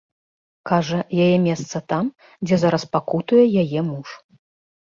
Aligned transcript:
Кажа, 0.69 1.01
яе 1.25 1.35
месца 1.47 1.77
там, 1.93 2.09
дзе 2.47 2.61
зараз 2.65 2.83
пакутуе 2.99 3.45
яе 3.67 3.81
муж. 3.95 4.07